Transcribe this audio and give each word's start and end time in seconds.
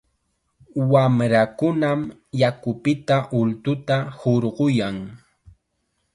Wamrakunam 0.93 1.99
yakupita 2.41 3.17
ultuta 3.41 3.97
hurquyan. 4.19 4.97